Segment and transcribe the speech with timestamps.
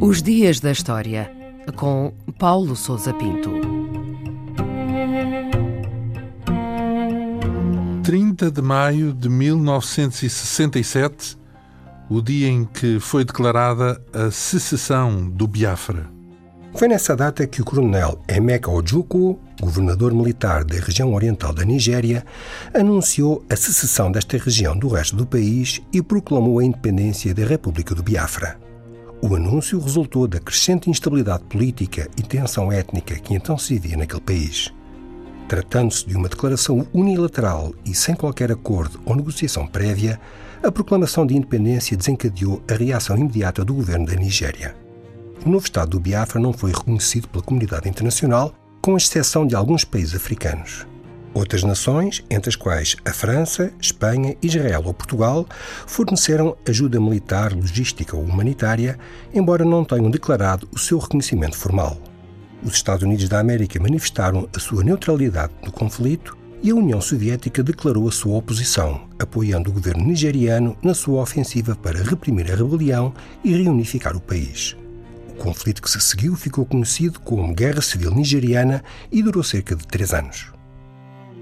[0.00, 1.30] Os Dias da História,
[1.76, 3.50] com Paulo Souza Pinto.
[8.02, 11.38] 30 de maio de 1967,
[12.10, 16.10] o dia em que foi declarada a secessão do Biafra.
[16.74, 22.24] Foi nessa data que o coronel Emeka Ojukwu, governador militar da região oriental da Nigéria,
[22.74, 27.94] anunciou a secessão desta região do resto do país e proclamou a independência da República
[27.94, 28.58] do Biafra.
[29.22, 34.20] O anúncio resultou da crescente instabilidade política e tensão étnica que então se vivia naquele
[34.20, 34.72] país.
[35.46, 40.20] Tratando-se de uma declaração unilateral e sem qualquer acordo ou negociação prévia,
[40.60, 44.74] a proclamação de independência desencadeou a reação imediata do governo da Nigéria.
[45.44, 49.84] O novo Estado do Biafra não foi reconhecido pela comunidade internacional, com exceção de alguns
[49.84, 50.84] países africanos.
[51.32, 55.46] Outras nações, entre as quais a França, Espanha, Israel ou Portugal,
[55.86, 58.98] forneceram ajuda militar, logística ou humanitária,
[59.32, 61.96] embora não tenham declarado o seu reconhecimento formal.
[62.62, 67.62] Os Estados Unidos da América manifestaram a sua neutralidade no conflito e a União Soviética
[67.62, 73.14] declarou a sua oposição, apoiando o governo nigeriano na sua ofensiva para reprimir a rebelião
[73.42, 74.76] e reunificar o país.
[75.42, 79.84] O conflito que se seguiu ficou conhecido como Guerra Civil Nigeriana e durou cerca de
[79.84, 80.52] três anos.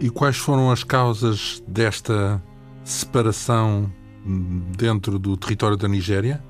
[0.00, 2.42] E quais foram as causas desta
[2.82, 3.92] separação
[4.78, 6.42] dentro do território da Nigéria?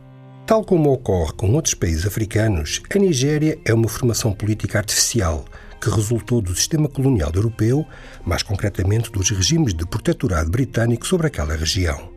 [0.46, 5.44] Tal como ocorre com outros países africanos, a Nigéria é uma formação política artificial
[5.80, 7.84] que resultou do sistema colonial europeu,
[8.24, 12.12] mais concretamente dos regimes de protetorado britânico sobre aquela região.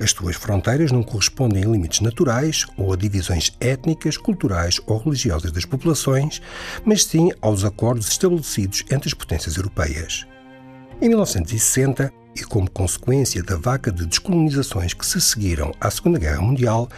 [0.00, 5.52] As suas fronteiras não correspondem a limites naturais ou a divisões étnicas, culturais ou religiosas
[5.52, 6.40] das populações,
[6.86, 10.26] mas sim aos acordos estabelecidos entre as potências europeias.
[11.02, 16.40] Em 1960, e como consequência da vaca de descolonizações que se seguiram à Segunda Guerra
[16.40, 16.88] Mundial,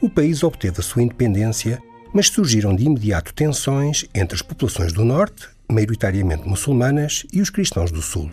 [0.00, 1.82] o país obteve a sua independência,
[2.12, 7.90] mas surgiram de imediato tensões entre as populações do Norte, maioritariamente muçulmanas, e os cristãos
[7.90, 8.30] do Sul.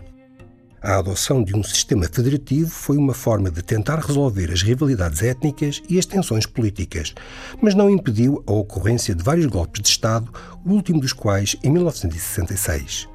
[0.82, 5.82] A adoção de um sistema federativo foi uma forma de tentar resolver as rivalidades étnicas
[5.88, 7.14] e as tensões políticas,
[7.60, 10.32] mas não impediu a ocorrência de vários golpes de Estado,
[10.64, 13.08] o último dos quais em 1966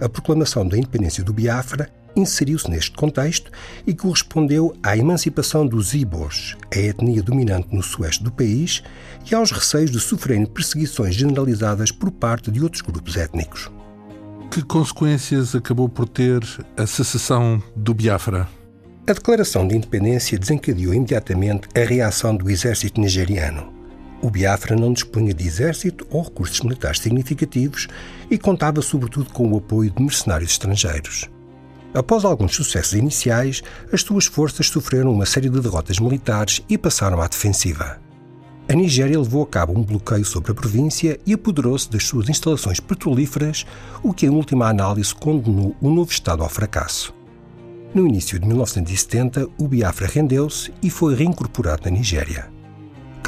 [0.00, 3.50] a proclamação da independência do Biafra inseriu-se neste contexto
[3.86, 8.82] e correspondeu à emancipação dos Ibos, a etnia dominante no sueste do país,
[9.30, 13.70] e aos receios de sofrerem perseguições generalizadas por parte de outros grupos étnicos.
[14.50, 16.42] Que consequências acabou por ter
[16.76, 18.48] a secessão do Biafra?
[19.06, 23.72] A declaração de independência desencadeou imediatamente a reação do exército nigeriano.
[24.22, 27.88] O Biafra não dispunha de exército ou recursos militares significativos
[28.30, 31.28] e contava sobretudo com o apoio de mercenários estrangeiros.
[31.94, 37.20] Após alguns sucessos iniciais, as suas forças sofreram uma série de derrotas militares e passaram
[37.20, 38.00] à defensiva.
[38.68, 42.80] A Nigéria levou a cabo um bloqueio sobre a província e apoderou-se das suas instalações
[42.80, 43.64] petrolíferas,
[44.02, 47.14] o que, em última análise, condenou o novo Estado ao fracasso.
[47.94, 52.58] No início de 1970, o Biafra rendeu-se e foi reincorporado na Nigéria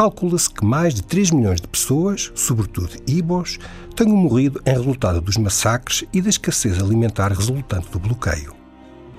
[0.01, 3.59] calcula-se que mais de 3 milhões de pessoas, sobretudo ibos,
[3.95, 8.60] tenham morrido em resultado dos massacres e da escassez alimentar resultante do bloqueio.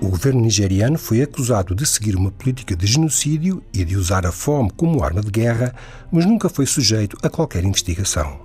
[0.02, 4.32] O governo nigeriano foi acusado de seguir uma política de genocídio e de usar a
[4.32, 5.72] fome como arma de guerra,
[6.10, 8.40] mas nunca foi sujeito a qualquer investigação.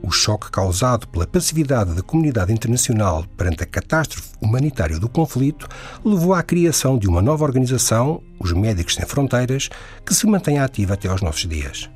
[0.00, 5.66] O choque causado pela passividade da comunidade internacional perante a catástrofe humanitária do conflito
[6.04, 9.70] levou à criação de uma nova organização, os Médicos Sem Fronteiras,
[10.06, 11.90] que se mantém ativa até aos nossos dias.